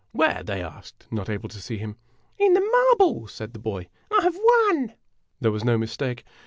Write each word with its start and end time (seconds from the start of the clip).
"Where?" 0.13 0.41
they 0.43 0.63
asked, 0.63 1.05
not 1.11 1.29
able 1.29 1.47
to 1.49 1.61
see 1.61 1.77
him. 1.77 1.95
"In 2.39 2.55
the 2.55 2.95
marble," 2.99 3.27
said 3.27 3.53
the 3.53 3.59
boy." 3.59 3.87
I 4.11 4.27
Ve 4.29 4.39
won!' 4.41 4.93
There 5.41 5.51
was 5.51 5.63
no 5.63 5.77
mistake. 5.77 6.23